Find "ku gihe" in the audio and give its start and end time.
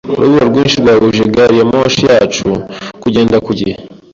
3.45-3.75